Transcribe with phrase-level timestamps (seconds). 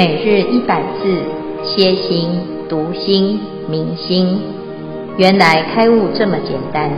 [0.00, 1.22] 每日一百字，
[1.62, 2.30] 歇心、
[2.70, 4.40] 读心、明心，
[5.18, 6.90] 原来开悟这么简单。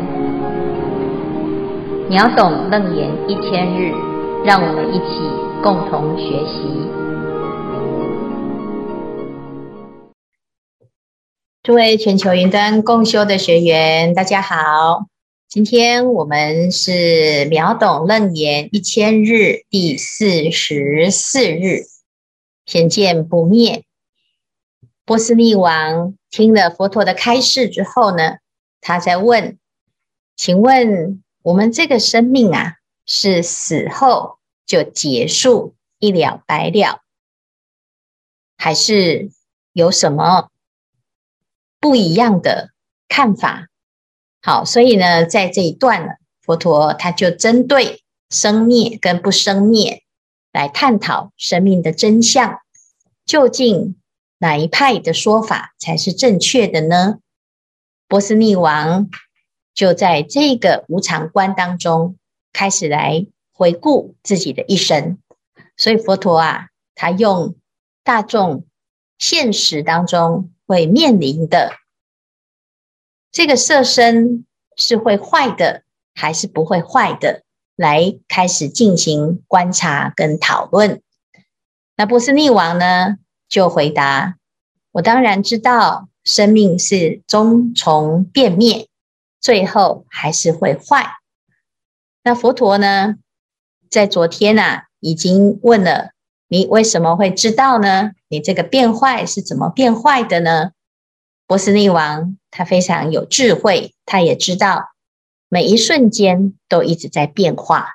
[2.08, 3.92] 秒懂楞严一千日，
[4.44, 5.18] 让我们一起
[5.64, 6.62] 共同学习。
[11.64, 15.06] 诸位全球云端共修的学员，大家好。
[15.48, 21.91] 今天我们是秒懂楞严一千日第四十四日。
[22.66, 23.84] 显见不灭。
[25.04, 28.38] 波斯匿王听了佛陀的开示之后呢，
[28.80, 29.58] 他在问
[30.36, 37.00] ：“请问我们这个生命啊，是死后就结束一了百了，
[38.56, 39.30] 还是
[39.72, 40.50] 有什么
[41.80, 42.70] 不一样的
[43.08, 43.68] 看法？”
[44.40, 50.01] 好，所以呢，在这一段呢，佛陀他就针对生灭跟不生灭。
[50.52, 52.60] 来探讨生命的真相，
[53.24, 53.96] 究竟
[54.38, 57.18] 哪一派的说法才是正确的呢？
[58.06, 59.08] 波斯匿王
[59.72, 62.18] 就在这个无常观当中
[62.52, 65.18] 开始来回顾自己的一生，
[65.76, 67.56] 所以佛陀啊，他用
[68.04, 68.66] 大众
[69.18, 71.72] 现实当中会面临的
[73.30, 74.44] 这个色身
[74.76, 77.44] 是会坏的，还是不会坏的？
[77.82, 81.02] 来开始进行观察跟讨论。
[81.96, 83.16] 那波斯匿王呢，
[83.48, 84.36] 就回答
[84.92, 88.86] ：“我当然知道，生命是终从变灭，
[89.40, 91.16] 最后还是会坏。”
[92.22, 93.16] 那佛陀呢，
[93.90, 96.12] 在昨天啊，已经问了
[96.46, 98.12] 你为什么会知道呢？
[98.28, 100.70] 你这个变坏是怎么变坏的呢？
[101.48, 104.92] 波斯匿王他非常有智慧，他也知道。
[105.52, 107.86] 每一瞬间都一直在变化，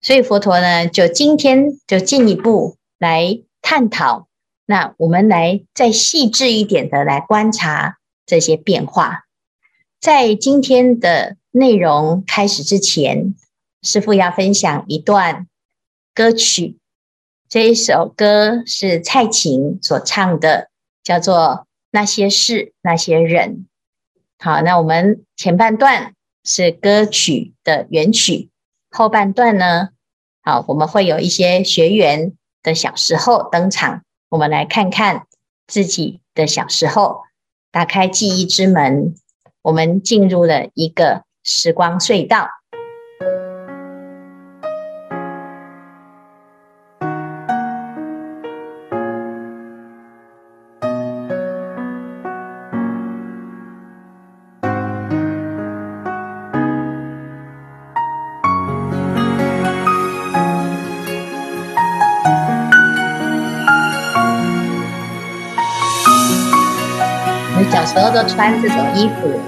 [0.00, 4.26] 所以佛陀呢，就今天就进一步来探讨。
[4.66, 9.20] 那我们来再细致一点的来观察这些变化。
[10.00, 13.36] 在今天的内容开始之前，
[13.82, 15.46] 师父要分享一段
[16.12, 16.80] 歌曲。
[17.48, 20.70] 这一首歌是蔡琴所唱的，
[21.04, 21.36] 叫做
[21.92, 23.68] 《那些事那些人》。
[24.44, 26.14] 好，那我们前半段。
[26.44, 28.50] 是歌曲的原曲，
[28.90, 29.88] 后半段呢，
[30.42, 35.26] 好，我们会有一些学员的小时候登场，我们来看看
[35.66, 37.22] 自己的小时候，
[37.72, 39.14] 打开记忆之门，
[39.62, 42.48] 我们进入了一个时光隧道。
[67.94, 69.40] 时候都穿这种衣服，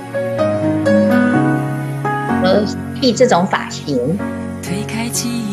[2.44, 2.64] 都
[2.94, 4.16] 剃这种发型。
[4.62, 5.45] 推开记忆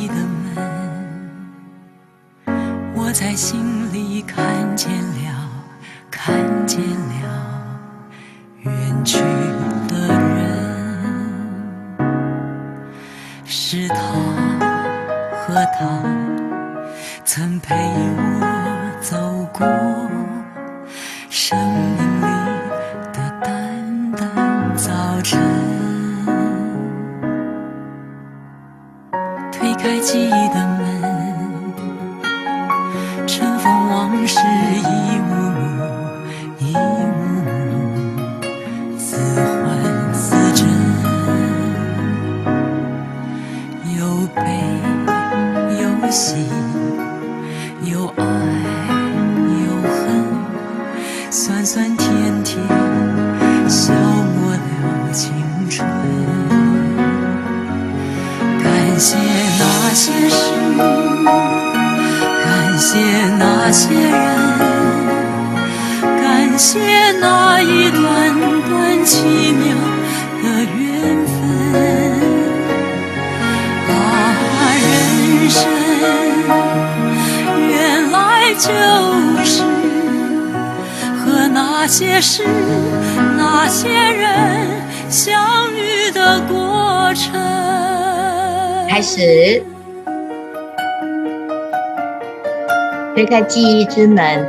[93.33, 94.47] 在记忆之门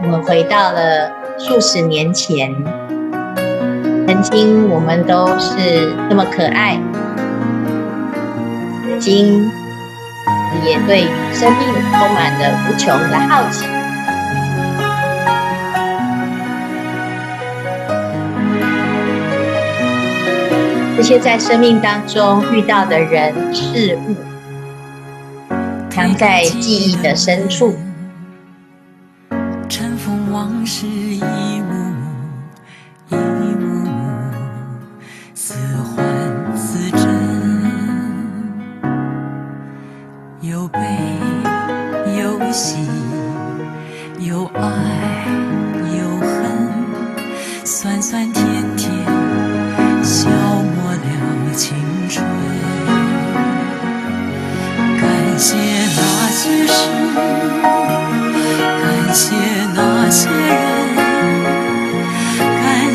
[0.00, 2.54] 我们回到了数十年前。
[4.06, 6.78] 曾经我们都是这么可爱
[8.86, 9.50] 如今
[10.64, 13.66] 也对生命充满了无穷的好奇。
[20.96, 24.14] 这些在生命当中遇到的人事物
[25.90, 27.89] 藏在记忆的深处。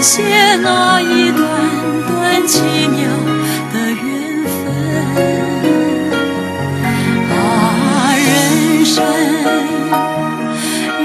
[0.06, 0.22] 谢
[0.57, 1.42] 那一段
[2.07, 3.10] 段奇妙
[3.74, 4.06] 的缘
[4.46, 4.54] 分。
[7.31, 7.34] 啊，
[8.16, 9.04] 人生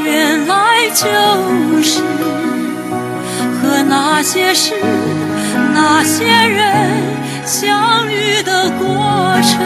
[0.05, 0.55] 原来
[0.91, 1.03] 就
[1.83, 2.03] 是
[3.63, 4.75] 和那些事、
[5.73, 6.61] 那些人
[7.47, 8.85] 相遇的过
[9.41, 9.59] 程。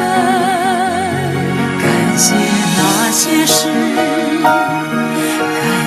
[1.83, 2.37] 感谢
[2.79, 3.67] 那些事。
[4.45, 4.49] 感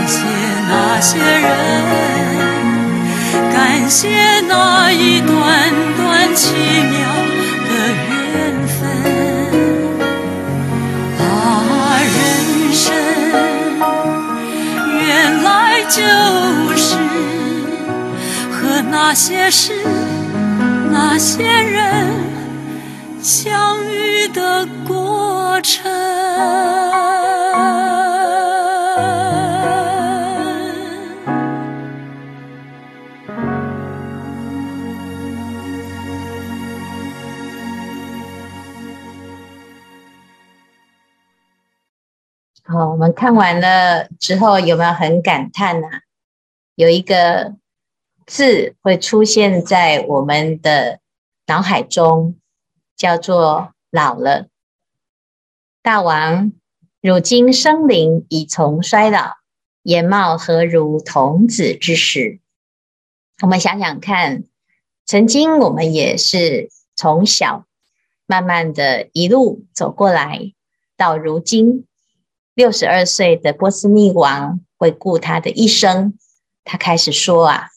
[0.05, 0.19] 谢
[0.67, 1.47] 那些人，
[3.87, 7.07] 感谢那一段段奇妙
[7.69, 7.71] 的
[8.09, 8.75] 缘分。
[11.21, 11.23] 啊，
[12.03, 12.19] 人
[12.73, 12.83] 生
[14.91, 15.47] 原来
[15.83, 16.03] 就
[16.75, 16.97] 是
[18.51, 19.71] 和那些事、
[20.91, 22.09] 那些人
[23.23, 25.89] 相遇的过程。
[43.13, 46.01] 看完了之后，有没有很感叹呢、啊？
[46.75, 47.55] 有一个
[48.27, 50.99] 字会出现在我们的
[51.47, 52.35] 脑海中，
[52.95, 54.47] 叫做“老了”。
[55.81, 56.51] 大王，
[57.01, 59.37] 如今生灵已从衰老，
[59.81, 62.39] 颜貌何如童子之时？
[63.41, 64.43] 我们想想看，
[65.05, 67.65] 曾经我们也是从小
[68.27, 70.53] 慢慢的一路走过来，
[70.95, 71.86] 到如今。
[72.57, 76.17] 六十二岁的波斯匿王回顾他的一生，
[76.63, 77.67] 他开始说：“啊，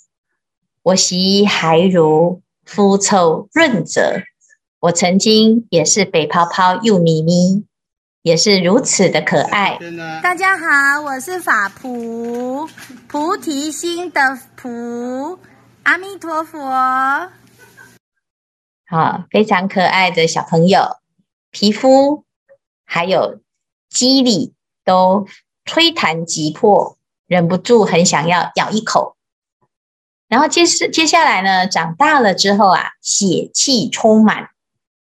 [0.82, 4.22] 我昔还如肤臭润泽，
[4.80, 7.66] 我曾经也是北泡泡又咪咪，
[8.22, 9.78] 也是如此的可爱。”
[10.24, 12.66] 大家好，我是法菩，
[13.06, 15.38] 菩提心的菩，
[15.82, 16.58] 阿弥陀佛。
[18.86, 20.96] 好，非常可爱的小朋友，
[21.50, 22.24] 皮肤
[22.86, 23.42] 还有
[23.90, 24.54] 肌理。
[24.84, 25.26] 都
[25.64, 26.96] 吹弹即破，
[27.26, 29.16] 忍不住很想要咬一口。
[30.28, 34.50] 然后接是接下来呢，长大了之后啊，血气充满。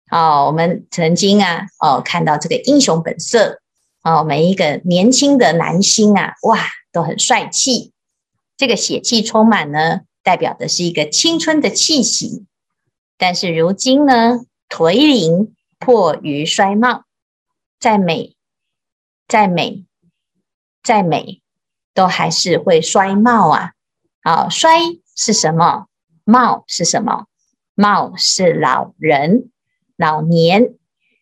[0.09, 3.59] 哦，我们曾经啊，哦，看到这个英雄本色，
[4.03, 6.59] 哦，每一个年轻的男星啊，哇，
[6.91, 7.93] 都很帅气。
[8.57, 12.45] 这个血气充满呢，代表的是一个青春的气息。
[13.17, 17.03] 但是如今呢，颓龄迫于衰貌，
[17.79, 18.32] 在美。
[19.27, 19.85] 再美，
[20.83, 21.41] 再美，
[21.93, 23.71] 都还是会衰貌啊！
[24.21, 24.69] 好，衰
[25.15, 25.87] 是什么？
[26.23, 27.25] 貌是什么？
[27.75, 29.49] 貌是老人、
[29.95, 30.75] 老年。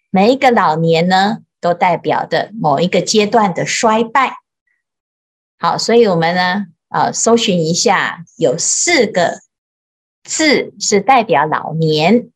[0.09, 4.35] 每一个老年呢，都代表的某一个阶段的衰败。
[5.57, 9.39] 好，所以我们呢，呃，搜寻一下，有四个
[10.23, 12.29] 字是代表老年，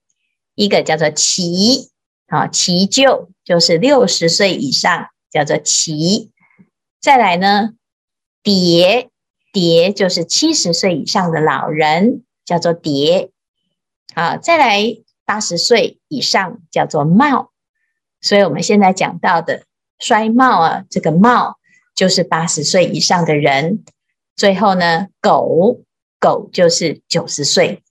[0.54, 1.90] 一个叫做耆，
[2.28, 5.10] 啊，耆就就是六十岁以上。
[5.36, 6.30] 叫做耆，
[7.02, 7.74] 再来呢，
[8.42, 9.10] 蝶
[9.52, 13.32] 蝶就是七十岁以上的老人，叫做蝶，
[14.14, 14.80] 啊，再来
[15.26, 17.52] 八十岁以上叫做貌，
[18.22, 19.66] 所以我们现在讲到的
[20.00, 21.60] 衰貌啊，这个貌
[21.94, 23.84] 就是八十岁以上的人，
[24.38, 25.84] 最后呢，苟，
[26.18, 27.84] 苟就是九十岁，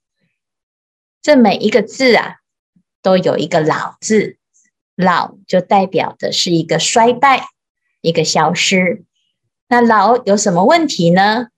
[1.21, 2.37] 这每一个字啊，
[3.03, 4.39] 都有一个老字。
[4.97, 7.47] 老就代表的是一个衰败，
[8.01, 9.05] 一个消失。
[9.69, 11.49] 那老有什么问题呢？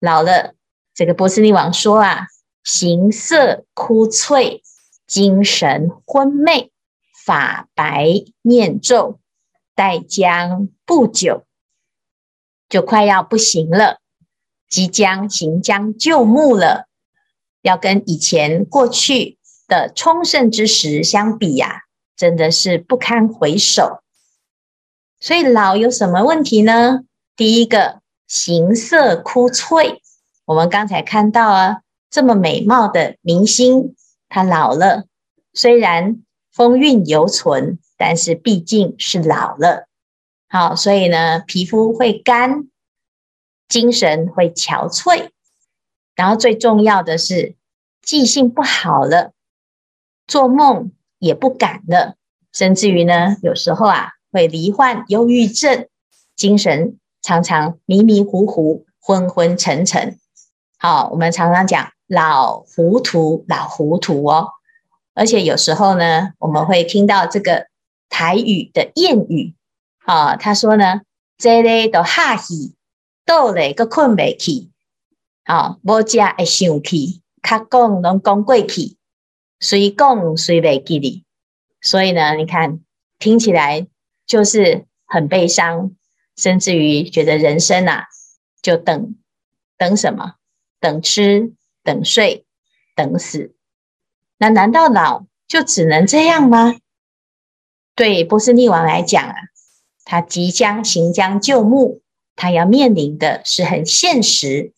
[0.00, 0.54] 老了，
[0.94, 2.28] 这个波斯匿王说啊，
[2.64, 4.62] 形色枯悴，
[5.06, 6.70] 精神昏昧，
[7.24, 9.20] 发白面皱，
[9.74, 11.44] 待将不久
[12.68, 13.98] 就快要不行了，
[14.68, 16.88] 即将行将就木了，
[17.62, 19.38] 要跟以前过去
[19.68, 21.85] 的充盛之时相比呀、啊。
[22.16, 24.00] 真的是不堪回首，
[25.20, 27.00] 所以老有什么问题呢？
[27.36, 29.98] 第一个，形色枯悴。
[30.46, 33.94] 我们刚才看到啊，这么美貌的明星，
[34.28, 35.04] 他老了，
[35.52, 39.86] 虽然风韵犹存，但是毕竟是老了。
[40.48, 42.68] 好，所以呢，皮肤会干，
[43.68, 45.28] 精神会憔悴，
[46.14, 47.56] 然后最重要的是
[48.00, 49.32] 记性不好了，
[50.26, 52.16] 做梦也不敢了，
[52.52, 55.86] 甚至于呢，有时候啊会罹患忧郁症，
[56.34, 60.18] 精神常常迷迷糊糊、昏昏沉沉。
[60.78, 64.48] 好，我们常常讲老糊涂，老糊涂哦。
[65.14, 67.66] 而且有时候呢，我们会听到这个
[68.08, 69.54] 台语的谚语。
[70.04, 71.00] 啊，他说呢，
[71.38, 72.76] 这里都哈气，
[73.24, 74.70] 倒嘞个困未起，
[75.44, 78.95] 啊，无食会生气，他讲拢讲过去，
[79.60, 81.24] 随讲随未记哩。
[81.80, 82.80] 所以呢，你看
[83.18, 83.86] 听起来
[84.26, 85.94] 就是很悲伤，
[86.36, 88.06] 甚至于觉得人生啊，
[88.60, 89.16] 就等
[89.78, 90.34] 等什么，
[90.80, 92.44] 等吃，等睡，
[92.94, 93.54] 等死。
[94.38, 96.74] 那难道老就只能这样吗？
[97.94, 99.34] 对波斯匿王来讲啊。
[100.08, 102.00] 他即将行将就木，
[102.36, 104.72] 他要面临的是很现实，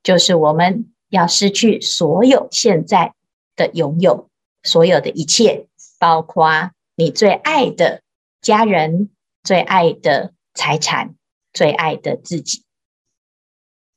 [0.00, 3.14] 就是我们要失去所有现在
[3.60, 4.30] 的拥有，
[4.62, 5.66] 所有的一切，
[5.98, 8.00] 包括你最爱的
[8.40, 9.10] 家人、
[9.42, 11.14] 最爱的财产、
[11.52, 12.64] 最爱的自己。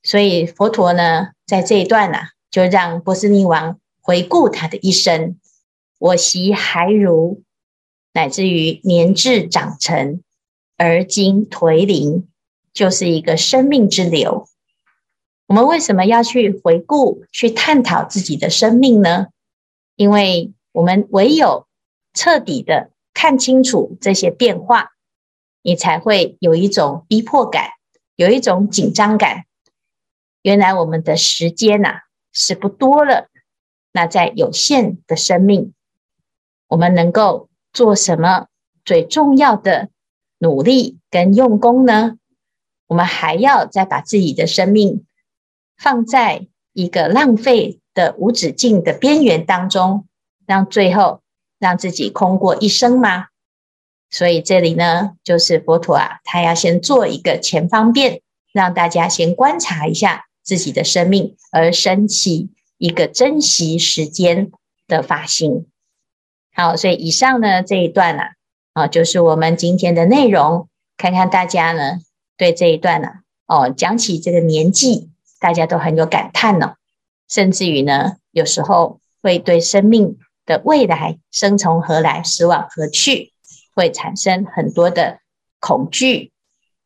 [0.02, 5.40] 所以佛陀呢，在这一段呢、啊，就让波斯匿王回顾他的一生，
[5.98, 7.42] 我昔还如，
[8.12, 10.20] 乃至于年至长成。
[10.76, 12.28] 而今颓零，
[12.74, 14.46] 就是一个生命之流。
[15.46, 19.28] 我们为什么要去回顾、去探讨自己的生命呢？
[19.96, 21.66] 因为我们唯有
[22.12, 24.90] 彻底的看清楚这些变化，
[25.62, 27.70] 你才会有一种逼迫感，
[28.16, 29.44] 有一种紧张感。
[30.42, 32.00] 原来我们的时间呐、啊、
[32.32, 33.28] 是不多了。
[33.92, 35.72] 那在有限的生命，
[36.68, 38.48] 我们能够做什么？
[38.84, 39.90] 最重要的。
[40.38, 42.18] 努力跟用功呢，
[42.86, 45.06] 我们还要再把自己的生命
[45.78, 50.06] 放在一个浪费的无止境的边缘当中，
[50.46, 51.22] 让最后
[51.58, 53.28] 让自己空过一生吗？
[54.10, 58.20] 所以这里呢，就是佛陀啊，他要先做一个前方便，
[58.52, 64.50] 让大家先观察一下自己的生命，而升起一个珍惜时间
[64.86, 65.66] 的发心。
[66.52, 68.32] 好，所以以上呢这一段啊。
[68.74, 72.00] 啊，就是我们今天的内容，看看大家呢
[72.36, 73.08] 对这一段呢，
[73.46, 76.74] 哦，讲起这个年纪，大家都很有感叹呢，
[77.28, 83.32] 甚至于呢，有时候会对生命的未来生从何来，死往何去，
[83.74, 85.18] 会产生很多的
[85.60, 86.32] 恐惧，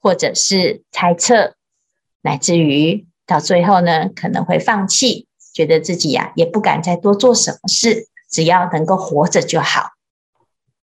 [0.00, 1.54] 或者是猜测，
[2.22, 9.90] 乃至于到最后呢，可能会放弃，觉得自己呀也不敢再多做什么事，只要能够活着就好。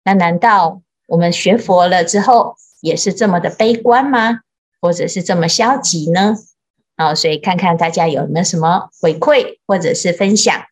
[0.04, 0.82] 那难道？
[1.06, 4.40] 我们学佛了之后，也是这么的悲观吗？
[4.78, 6.36] 或者是这么消极呢？
[6.98, 10.64] 啊，所以看看大家有没有什么回馈或者是分享，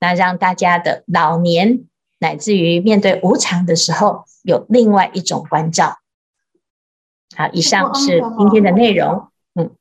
[0.00, 1.84] 那让大家的老年
[2.18, 5.98] 乃至于面对无常的时候，有另外一种关照。
[7.36, 9.28] 好，以上是今天的内容。
[9.54, 9.72] 嗯，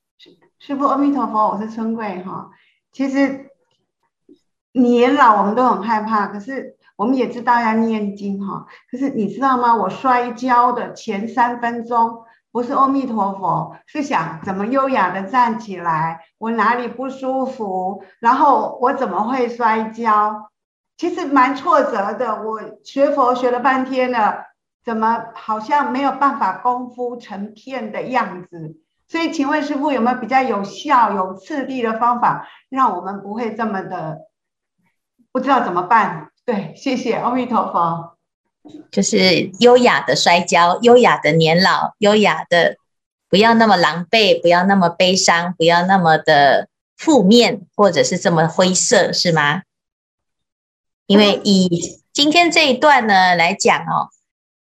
[0.59, 2.49] 师父阿弥陀佛，我是春桂哈。
[2.91, 3.51] 其实
[4.71, 6.75] 年老我们都很害怕，可是。
[6.97, 9.75] 我们也知道要念经哈，可是你知道吗？
[9.75, 20.49] 我摔跤的前三分钟不是阿弥陀佛，是想怎么优雅的站起来，我哪里不舒服，然后我怎么会摔跤？
[20.97, 22.43] 其实蛮挫折的。
[22.43, 24.47] 我学佛学了半天了，
[24.83, 28.77] 怎么好像没有办法功夫成片的样子？
[29.07, 34.27] 所以，请问师傅有没有比较有效、有次第的方法，让我们不会这么的
[35.31, 36.31] 不知道怎么办？
[36.45, 38.17] 对，谢谢阿弥陀佛。
[38.91, 42.75] 就是优雅的摔跤，优雅的年老，优雅的
[43.29, 49.63] 不要那么狼狈，不要那么悲伤，不要那么的负面，或者是这么灰色，是吗？
[51.07, 54.09] 因为以今天这一段呢来讲哦，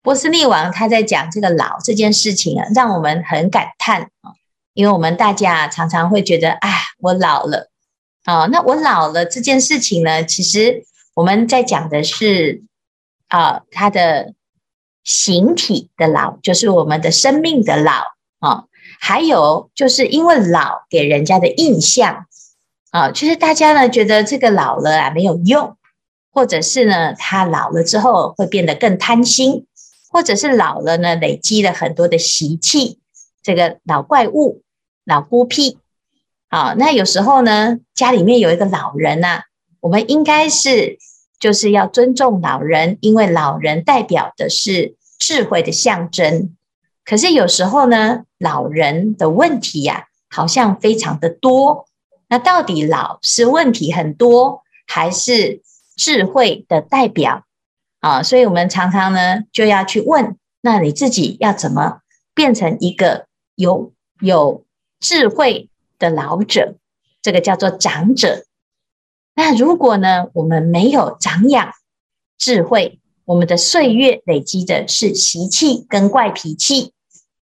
[0.03, 4.33] 波斯匿王他在讲这个老这件事情啊，让我们很感叹啊，
[4.75, 7.71] 因为我们大家常常会觉得，哎，我老了，
[8.27, 10.85] 哦，那我老了这件事情呢，其实。
[11.15, 12.63] 我们在讲的是
[13.29, 14.35] 啊，他的
[15.05, 17.93] 形体的老，就是我们的生命的老
[18.41, 18.65] 啊，
[19.01, 22.27] 还有就是因为老给人家的印象
[22.91, 25.77] 啊，就是大家呢觉得这个老了啊没有用，
[26.33, 29.67] 或者是呢他老了之后会变得更贪心，
[30.11, 32.99] 或者是老了呢累积了很多的习气，
[33.43, 34.63] 这个老怪物、
[35.05, 35.79] 老孤僻
[36.49, 39.45] 啊，那有时候呢家里面有一个老人呐、啊。
[39.81, 40.99] 我们应该是
[41.39, 46.57] 就是要尊重老人，因为老人代表的是智慧的象征。
[47.05, 51.87] 可是有时候呢，老人的问题呀、啊，好像非常的多。
[52.29, 55.63] 那到底老是问题很多，还是
[55.97, 57.45] 智慧的代表
[58.01, 58.23] 啊？
[58.23, 62.01] 所以我们常常呢就要去问：那你自己要怎么
[62.35, 64.65] 变成一个有有
[65.01, 66.75] 智慧的老者？
[67.23, 68.45] 这个叫做长者。
[69.39, 71.73] 那如果呢，我们没有长养
[72.39, 76.93] 智慧，我们的岁月累积的是习气跟怪脾气，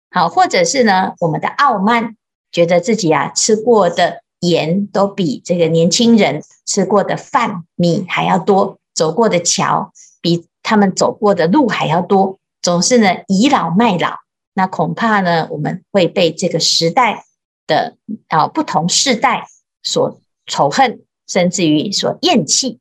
[0.09, 2.15] 好，或者是呢，我们的傲慢，
[2.49, 4.21] 觉得自己啊吃过的。
[4.39, 14.15] 盐都比这个年轻人吃过的饭米还要多，走过的桥比他们走过的路还要多，总是呢倚老卖老。
[14.55, 17.25] 那恐怕呢，我们会被这个时代
[17.67, 17.97] 的
[18.29, 19.47] 啊不同世代
[19.83, 21.01] 所仇恨，
[21.31, 22.79] 甚至于所厌弃。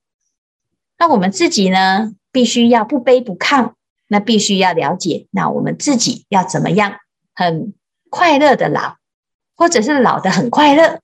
[0.99, 3.75] 那我们自己呢，必须要不卑不亢，
[4.09, 6.97] 那必须要了解，那我们自己要怎么样
[7.33, 7.73] 很
[8.11, 8.97] 快乐的老，
[9.57, 10.99] 或者是老得很快乐。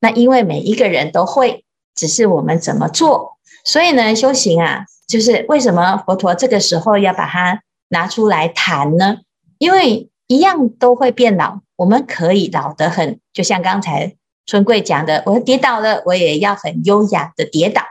[0.00, 3.36] 那因为每一个人都会，只是我们怎么做。
[3.64, 9.18] 所以呢，修行啊，就是为什么佛陀这个时候要把它拿出来谈呢？
[9.58, 17.82] 因为一样都会变老，我们可以老得很，就像刚才春贵讲的，我跌倒了，我也要很优雅的跌倒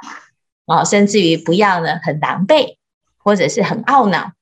[0.66, 2.78] 啊，甚至于不要呢很狼狈，
[3.18, 4.34] 或者是很懊恼。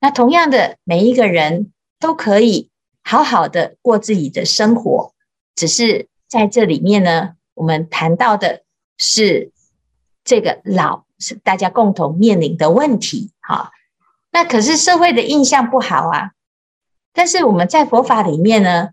[0.00, 2.70] 那同样的，每一个人都可以
[3.02, 5.12] 好好的过自己的生活，
[5.54, 6.08] 只是。
[6.26, 8.64] 在这里面呢，我们谈到的
[8.98, 9.52] 是
[10.24, 13.70] 这个老是大家共同面临的问题，哈。
[14.32, 16.32] 那可是社会的印象不好啊。
[17.12, 18.88] 但是我们在佛法里面呢，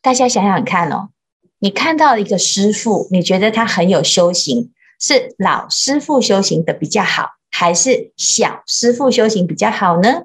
[0.00, 1.10] 大家想想看哦，
[1.58, 10.24] 你看到一个师父，你觉得他很有修行，是老师傅修行的比较好，还是小师傅修行比较好呢？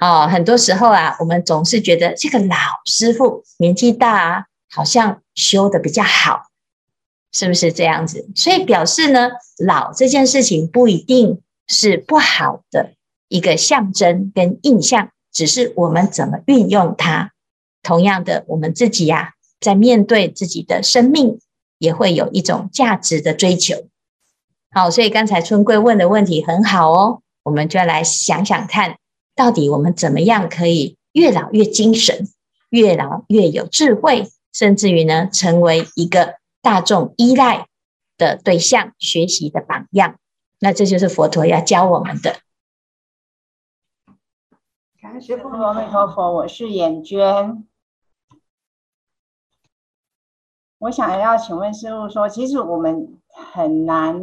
[0.00, 4.44] 哦，很多时候啊，我们总是觉得这个老师傅年纪大啊。
[4.70, 6.42] 好像修的比较好，
[7.32, 8.28] 是不是这样子？
[8.36, 9.30] 所以表示呢，
[9.64, 12.92] 老这件事情不一定是不好的
[13.28, 17.32] 一个象征跟印象，只是我们怎么运用它。
[17.82, 21.40] 同样的，我们自己呀、在面对自己的生命，
[21.78, 23.88] 也会有一种价值的追求。
[24.70, 28.98] 好，所以刚才春桂问的问题很好哦，我们就要来想想看，
[29.34, 32.28] 到底我们怎么样可以越老越精神，
[32.70, 34.28] 越老越有智慧。
[34.50, 37.68] 甚至于呢，成为一个大众依赖
[38.16, 40.16] 的对象，学习的榜样。
[40.58, 42.40] 那这就是佛陀要教我们的。
[45.00, 47.67] 感谢佛陀，阿弥陀佛，我是眼娟。
[50.78, 53.18] 我想要请问师傅说，其实我们
[53.52, 54.20] 很难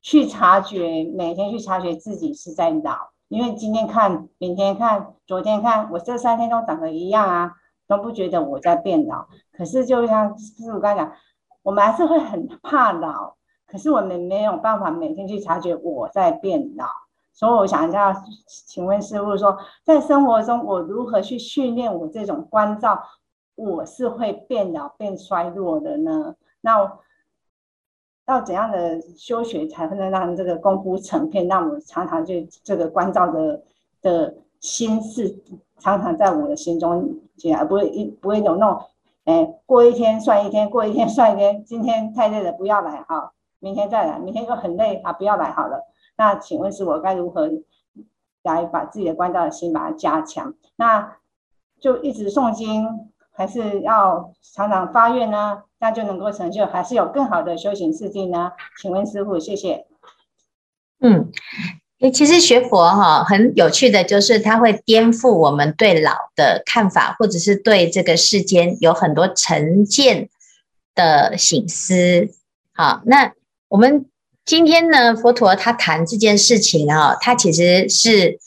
[0.00, 7.52] 去察觉，每天去察觉自己是在老，因为今天看，明天看，昨天看，我这三天都长得一样啊。
[7.88, 11.12] 都不觉得我在变老，可是就像师傅刚才讲，
[11.62, 13.32] 我们还是会很怕老，
[13.66, 16.84] 可是我们没有办法每天去察觉我在变老，
[17.32, 18.14] 所以我想要
[18.46, 23.02] 请问师傅说，在生活中我如何去训练我这种关照，
[23.58, 26.36] 我是会变老变衰弱的呢？
[26.60, 26.98] 那
[28.26, 33.62] 要怎样的修学才能让这个功夫成片，让我常常就这个关照的
[34.00, 35.36] 的心事？
[35.80, 38.82] 常常在我的心中起来，不会一不会有那种，
[39.24, 41.64] 哎，过一天算一天，过一天算一天。
[41.64, 44.18] 今天太累了，不要来哈，明天再来。
[44.18, 45.84] 明天又很累啊，不要来好了。
[46.16, 47.50] 那请问是我该如何
[48.42, 50.54] 来把自己的关照的心把它加强？
[50.76, 51.16] 那
[51.80, 55.62] 就一直诵经，还是要常常发愿呢？
[55.78, 58.50] 那就能够成就，还是有更好的修行事迹呢？
[58.82, 59.86] 请问师父，谢谢。
[60.98, 61.30] 嗯。
[62.00, 70.28] 诶，其实学佛哈很有趣的就是，它会颠覆我们对老的看法，或者是对这个世间有很多成见
[70.94, 72.28] 的省思。
[72.72, 73.32] 好，那
[73.68, 74.06] 我们
[74.44, 78.38] 今天呢，佛陀他谈这件事情啊，他其实是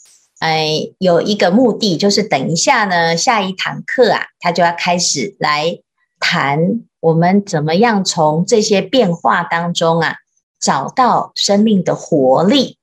[0.41, 5.77] 哎有一个目的，就是等一下呢，下一堂课啊，他就要开始来
[6.19, 10.15] 谈我们怎么样从这些变化当中啊，
[10.60, 12.77] 找到生命的活力。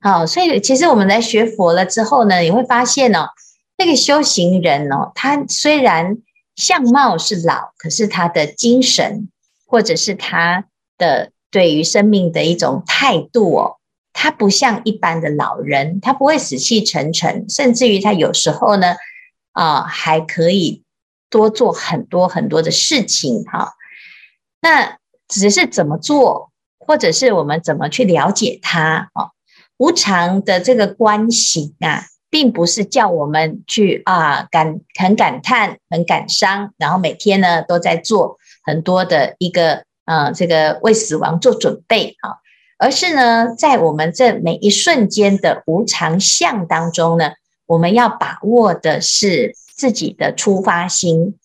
[0.00, 3.30] 好，所以其实我们来学佛了之后呢，你会发现哦，
[3.78, 6.18] 那个修行人哦，他虽然
[6.56, 9.30] 相貌是老，可是他的精神
[9.66, 10.66] 或者是他
[10.98, 13.77] 的对于生命的一种态度哦，
[14.20, 18.96] 他不像一般的老人，他不会死气沉沉，甚至于他有时候呢，
[19.52, 20.82] 啊，还可以
[21.30, 23.74] 多做很多很多的事情哈。
[24.60, 26.50] 那只是怎么做？
[26.80, 29.30] 或者是我们怎么去了解他啊？
[29.76, 42.38] 无常的这个观行啊，并不是叫我们去啊感很感叹、很感伤，然后每天呢都在做很多的一个啊这个为死亡做准备啊，
[42.78, 47.32] 而是呢在我们这每一瞬间的无常相当中呢，
[47.66, 51.36] 我们要把握的是自己的出发心。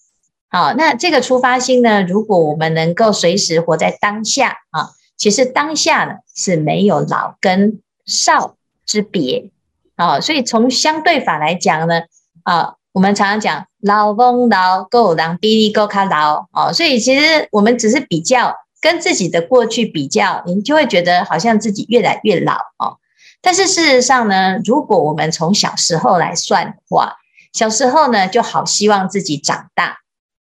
[0.50, 7.82] 好，那这个出发心呢，如果我们能够随时活在当下啊，其实当下呢是没有老跟。
[8.06, 9.50] 少之别
[9.96, 12.02] 啊，所以从相对法来讲呢，
[12.44, 23.00] 啊，我们常常讲老翁老够狼比你够卡老啊，所以其实我们只是比较跟自己的过去比较，你就会觉得好像自己越来越老哦。
[23.42, 27.16] 但是事实上呢，如果我们从小时候来算的话，
[27.54, 30.00] 小时候呢就好希望自己长大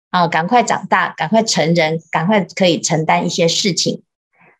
[0.10, 4.02] 啊，赶快长大，赶快成人，赶快可以承担一些事情，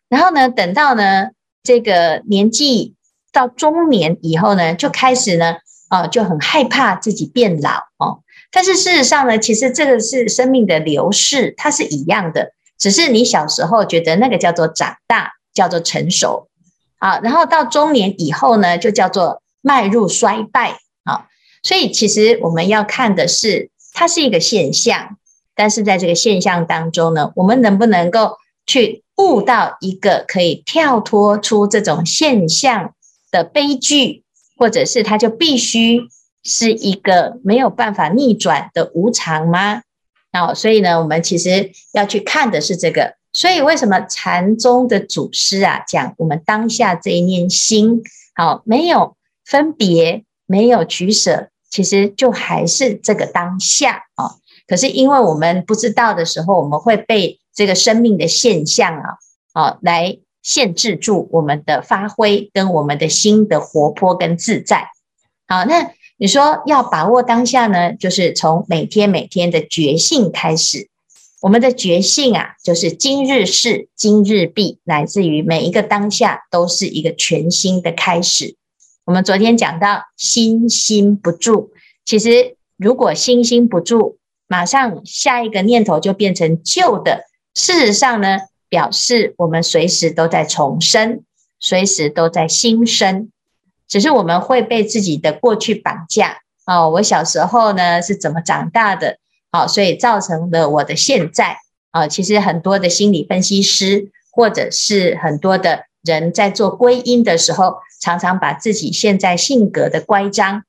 [0.08, 1.30] 然后呢，等到呢。
[1.66, 2.94] 这个年纪
[3.32, 5.56] 到中年以后呢，就开始呢，
[5.88, 8.22] 啊，就很害怕自己变老哦。
[8.52, 16.48] 但是事实上呢，其实这个是生命的流逝，它是一样的，只是你小时候觉得那个叫做长大，叫做成熟，
[16.98, 21.26] 啊，然后到中年以后呢，就叫做迈入衰败啊。
[21.62, 25.16] 所以其实我们要看的是，它是一个现象，
[25.54, 28.36] 但是在这个现象当中呢，我们能不能够
[28.66, 32.92] 去悟到一个可以跳脱出这种现象
[33.30, 34.22] 的悲剧，
[34.56, 36.08] 或者是它就必须
[36.44, 39.82] 是一个没有办法逆转的无常吗？
[40.36, 43.14] 好，所以呢，我们其实要去看的是这个。
[43.32, 48.02] 所以为什么禅宗的祖师啊讲我们当下这一念心，
[48.34, 54.36] 好，没有分别，没有取舍，其实就还是这个当下啊。
[54.66, 57.38] 可是因为我们不知道的时候，我们会被。
[57.56, 59.16] 这个生命的现象啊，
[59.54, 64.90] 啊，来限制住我们的发挥跟我们的心的活泼跟自在。
[65.48, 70.88] 好，那你说要把握当下呢，就是从每天每天的觉性开始。
[71.42, 78.56] 我们的觉性啊，就是今日事今日毕，乃至于每一个当下都是一个全新的开始。
[79.04, 81.70] 我们昨天讲到心心不住，
[82.06, 84.16] 其实如果心心不住，
[84.48, 87.26] 马上下一个念头就变成旧的。
[87.54, 88.38] 事实上呢，
[88.70, 91.22] 表示我们随时都在重生，
[91.60, 93.30] 随时都在新生，
[93.88, 96.38] 只是我们会被自己的过去绑架。
[96.66, 99.18] 哦，我小时候呢是怎么长大的？
[99.52, 101.58] 好，所以造成了我的现在。
[101.90, 110.64] 啊，其实很多的心理分析师，或者是很多的人在做归因的时候，常常把自己现在性格的乖张，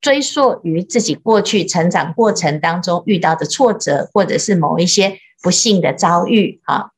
[0.00, 5.18] 追溯于自己过去成长过程当中遇到的挫折，或者是某一些。
[5.42, 6.90] 不幸的遭遇啊，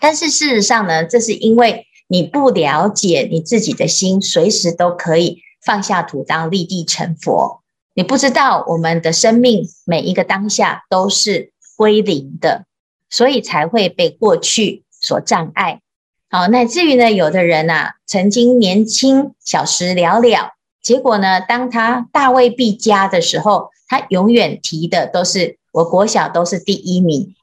[0.00, 7.62] 但是事实上呢，这是因为你不了解你自己的心，随时都可以放下屠刀，立地成佛。
[7.94, 12.66] 你不知道我们的生命每一个当下都是归零的，
[13.08, 15.80] 所以才会被过去所障碍。
[16.28, 20.50] 好，乃至于呢，有的人啊，曾经年轻小时了了，
[20.82, 27.35] 结果呢，当他大未必佳的时候，他永远提的都是我国小都是第一名。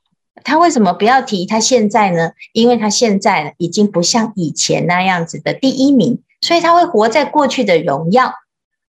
[0.44, 2.32] 他为什么不要提他现在呢？
[2.52, 8.34] 因为他现在已经不像以前那样子的第一名，所以他会活在过去的荣耀。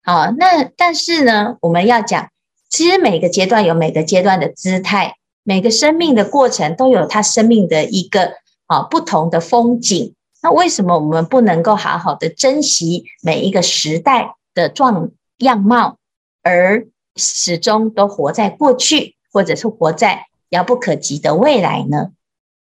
[0.03, 2.29] 好，那但是呢，我们要讲，
[2.69, 8.33] 其实每个阶段有每个阶段的姿态，每个生命的过程都有他生命的一个
[8.67, 10.13] 啊不同的风景。
[10.43, 15.97] 那为什么我们不能够好好的珍惜每一个时代的状样貌，
[16.43, 20.27] 而始终都活在过去，或者是活在？
[20.49, 22.09] 遥不可及的未来呢？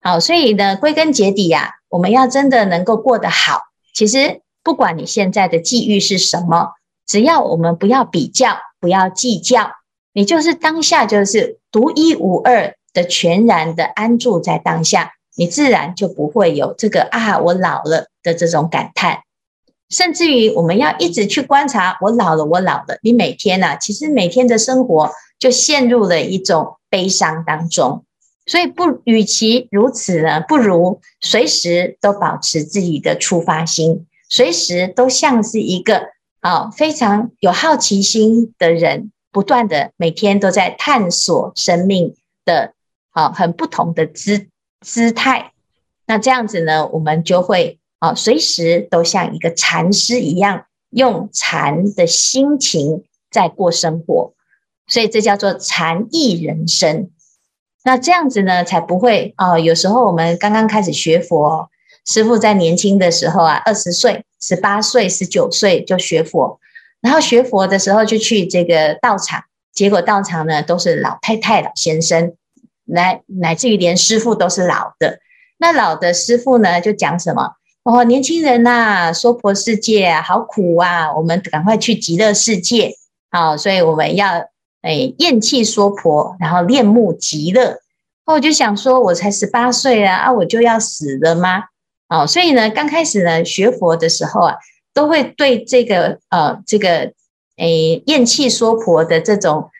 [0.01, 3.59] 好，所以呢，归根结底呀、啊，我们要真的能够过得好，
[3.93, 6.71] 其实不管你现在的际遇是什么，
[7.05, 9.71] 只要我们不要比较，不要计较，
[10.13, 19.19] 你就是当下就是独一无二的全然的安住在当下，你自然就不会有这个啊，我老了的这种感叹。
[19.89, 22.99] 甚至于我们要一直去观察，我老了，我老了。
[23.03, 26.77] 你每天呢、啊，其实每天的生活就陷入了一种。
[26.89, 28.03] 悲伤当中，
[28.45, 42.73] 所以不，与其如此呢，不如随时都保持自己的出发心，随时都像是一个啊非常有好奇心的人，不断的每天都在探索生命的
[43.11, 44.47] 啊很不同的姿
[44.81, 45.51] 姿态。
[46.07, 54.33] 那这样子呢，我们就会啊随时都像一个禅师一样，用禅的心情在过生活。
[54.89, 57.09] 所以这叫做禅意人生，
[57.83, 59.59] 那这样子呢，才不会啊、呃。
[59.59, 61.69] 有时候我们刚刚开始学佛，
[62.05, 66.59] 师父在年轻的时候啊，二十岁、十八岁、十九岁就学佛，
[67.01, 72.33] 然后学佛的时候就去这个道场，结果道场呢都是老太太、老先生，
[72.85, 75.19] 来乃至于连师父都是老的。
[75.59, 77.53] 那老的师父呢就讲什么？
[77.83, 82.95] 哦，年轻人呐、啊，娑婆世界啊，好苦啊，我们赶快去极乐世界。
[83.31, 84.45] 好，所以我们要
[84.81, 87.79] 诶厌弃娑婆，然后恋慕极乐。
[88.25, 91.63] 我就想说，我才十八岁啊，啊，我就要死了吗？
[92.09, 94.55] 哦，所以呢，刚开始呢学佛的时候啊，
[94.93, 97.11] 都会对这个呃这个
[97.57, 99.71] 诶厌弃娑婆的这种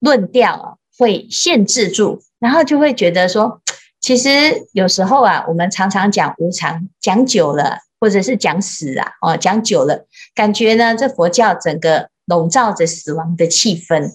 [0.00, 3.60] 论调啊，会限制住，然后就会觉得说，
[4.00, 4.30] 其实
[4.72, 14.12] 有时候啊，我们常常讲无常，讲久了，或者是讲死啊，哦，讲久了，感觉呢，这佛教整个笼罩着死亡的气氛。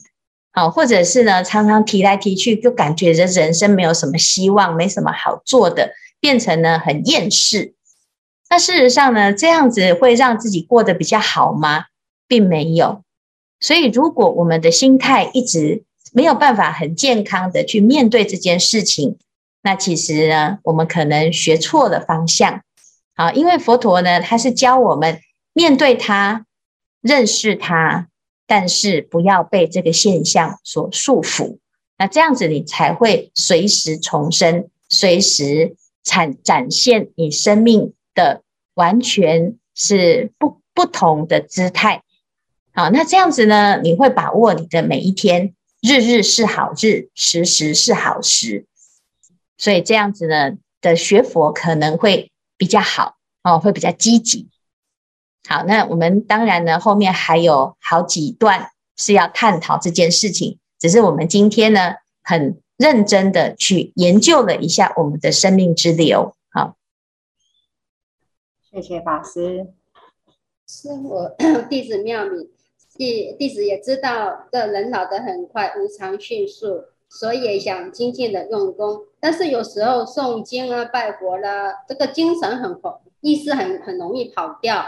[0.56, 7.74] 好，或者是呢，常常提来提去，就感觉着人生没有什么希望，没什么好做的，变成呢很厌世。
[8.52, 11.86] 那事实上呢，这样子会让自己过得比较好吗？
[12.28, 13.02] 并没有。
[13.60, 19.18] 所以，如果我们的心态一直没有办法很健康的去面对这件事情，
[19.64, 22.62] 那其实呢，我们可能学错了方向。
[23.16, 25.20] 好，因为佛陀呢，他是教我们
[25.54, 26.46] 面对他，
[27.02, 28.08] 认识他。
[28.46, 31.58] 但是不要被这个现象所束缚，
[31.98, 42.04] 那这样子你才会随时重生，随时产展现你生命的完全是不不同的姿态。
[42.74, 48.66] 好，那这样子呢，你会把握你的每一天，日日是好日，时时是好时。
[49.58, 54.50] 所以这样子呢的学佛可能会比较好哦，会比较积极。
[55.48, 60.60] 好，那我们当然呢，后面还有好几段是要探讨这件事情。
[60.80, 66.34] 只是我们今天呢，很认真的去研究了一下我们的生命之流。
[66.52, 66.76] 好，
[68.72, 69.68] 谢谢法师。
[70.66, 71.30] 师父，
[71.70, 72.50] 弟子妙敏，
[72.96, 79.02] 弟弟子也知道，这人老得很快，无常迅速，所以也想精进的用功。
[79.20, 84.86] 但是有时候诵经啊、拜佛啦，这个精神很活，意识很很容易跑掉。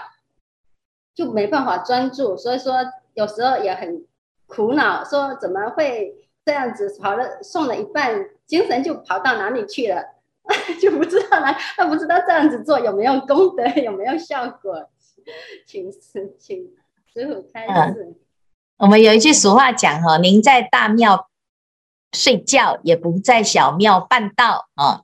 [1.16, 2.76] 就没办法专注，所以说
[3.14, 4.06] 有时候也很
[4.46, 10.04] 苦恼，说怎么会这样子跑了，送了一半，精神就跑到哪里去了，
[10.82, 14.90] 就不知道了，他不知道这样子做有没有功德， 有没有效果，
[15.66, 16.70] 请师请
[17.12, 18.04] 师父开示。
[18.04, 18.16] 嗯，
[18.80, 21.30] 我们有一句俗话讲哈，宁在大庙
[22.12, 25.02] 睡觉，也不在小庙办道啊。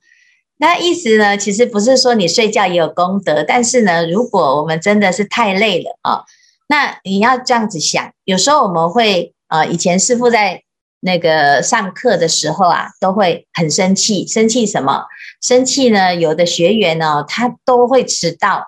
[0.62, 6.24] 那意思呢，其实不是说你睡觉也有功德，但是呢，如果我们真的是太累了啊，
[6.68, 10.62] 那你要这样子想，有时候我们会呃，以前师父在
[11.00, 15.06] 那个上课的时候啊，都会很生气，生气什么？
[15.42, 16.14] 生气呢？
[16.14, 18.68] 有的学员呢，他都会迟到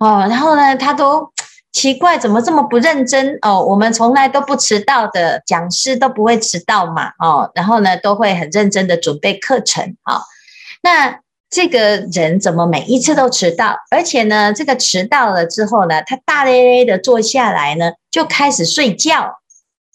[0.00, 1.32] 哦，然后呢，他都
[1.70, 3.64] 奇怪，怎么这么不认真哦？
[3.64, 10.22] 我们从来都不迟到的，讲师都不会迟到嘛，哦，然后呢，都会很认真的准备课程啊，
[10.82, 11.20] 那。
[11.50, 13.76] 这个人怎么每一次都迟到？
[13.90, 19.38] 而且呢，这个迟到了之后呢，他大咧咧的坐下来呢，就开始睡觉。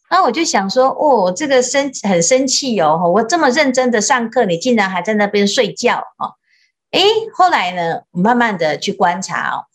[0.09, 6.33] 然后我就想说，哦，这个生很生气哦，我这么认真的上课，你竟然还在那边睡觉哦。
[6.91, 9.65] 诶，后来呢，慢慢的去观察哦，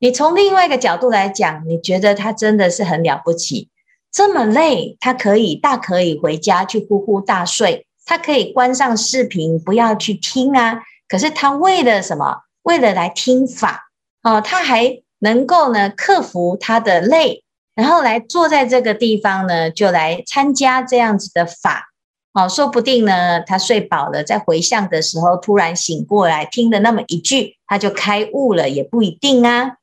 [0.00, 3.68] 你从另外一个角度来讲，你觉得他真的是很了不起，
[4.12, 10.80] 这么累，他可以大可以回家去呼呼大睡，他可以关上视频，不要去听啊。
[11.08, 12.42] 可是他为了什么？
[12.62, 13.92] 为了来听法
[14.24, 17.44] 哦，他还能够呢克服他的累，
[17.76, 21.92] 然后来坐在这个地方呢，就来参加这样子的法
[22.32, 22.48] 哦。
[22.48, 29.76] 说不定呢，他睡饱了，在回向的时候突然醒过来，听了那么一句，他就开悟了，也不一定啊。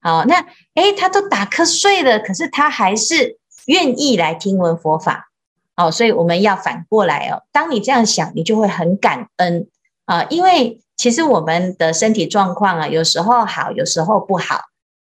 [0.00, 5.30] 好，那诶，他都打瞌睡了，可是他还是愿意来听闻佛法
[5.74, 5.90] 哦。
[5.90, 9.66] 所以我们要反过来哦，当你这样想，你就会很感恩。
[10.10, 14.62] 啊，因为其实我们的身体状况啊，有时候好，有时候不好。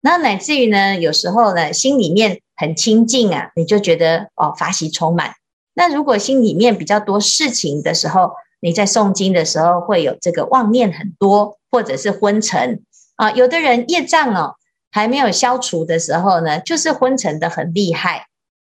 [0.01, 5.35] 那乃至于呢，有时候呢，心里面很清净啊，你就觉得哦，法喜充满。
[5.73, 12.83] 那如果心里面比较多事情的时候，你在诵经的时候会有这个妄念很多，或者是昏沉
[13.15, 13.31] 啊。
[13.31, 14.55] 有的人业障哦
[14.91, 18.25] 还没有消除的时候呢，就是昏沉得很厉害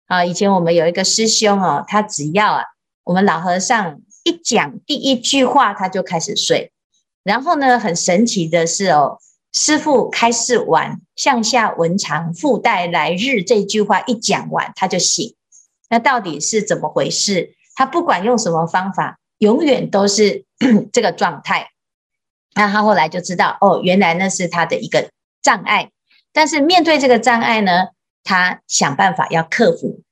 [0.06, 0.24] 啊。
[0.24, 2.62] 以前我们有一个师兄哦，他只要啊，
[3.02, 3.98] 我们老和尚。
[4.24, 6.72] 一讲第一句话，他就开始睡。
[7.22, 9.18] 然后呢，很神奇的是哦，
[9.52, 15.34] 师父开示完“向下文长，附带来日”这句话一讲完，他就醒。
[15.88, 17.54] 那到底是怎么回事？
[17.74, 20.44] 他不管用什么方法，永远都是
[20.92, 21.70] 这个状态。
[22.54, 25.10] 那他后来就知道，哦，原来那是他的一个
[25.42, 25.90] 障碍。
[26.32, 27.88] 但是面对这个障碍呢，
[28.24, 30.02] 他想办法要克服。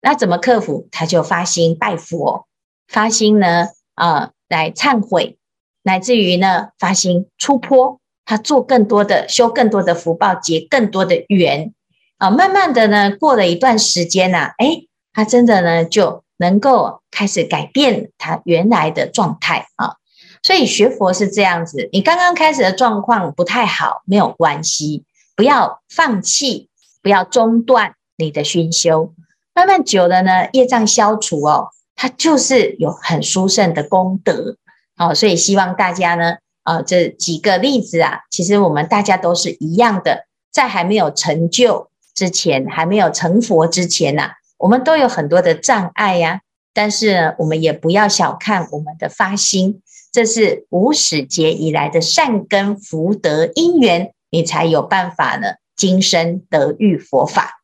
[0.00, 0.88] 那怎么克服？
[0.92, 2.46] 他就发心拜佛，
[2.88, 5.36] 发心呢，啊、呃，来忏悔，
[5.82, 11.72] 乃至于呢，发心出坡，他做更多的修更多的福报，结更多的缘
[12.18, 12.30] 啊。
[12.30, 19.96] 慢慢的呢，过了一段时间呐、啊，哎，他真的呢就能够开始改变他原来的状态啊。
[20.42, 26.68] 所以学佛是这样子，你刚刚开始的状况不太好，没有关系，不要放弃，
[27.02, 29.14] 不要中断你的熏修。
[29.54, 34.56] 慢慢久了呢，业障消除哦，它就是有很殊胜的功德
[34.96, 46.40] 哦，所以希望大家呢，啊、这几个例子啊，其实我们大家都是一样的，在还没有成就之前，还没有成佛之前呐、啊，我们都有很多的障碍呀、
[46.72, 57.60] 但是呢，我们也不要小看我们的发心，这是无始劫以来的善根福德因缘，你才有办法呢，今生得遇佛法。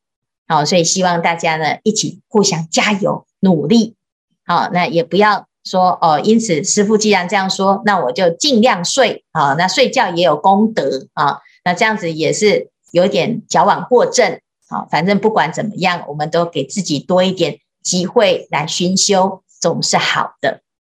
[0.49, 3.95] 好，所以希望大家呢一起互相加油努力。
[4.51, 9.25] 好，那也不要说哦，因此师父既然这样说，那我就尽量睡。
[9.31, 11.39] 啊，那睡觉也有功德啊。
[11.65, 14.41] 那这样子也是有点矫枉过正。
[14.69, 20.63] 好，反正不管怎么样，我们都给自己多一点机会来熏修，总是好的。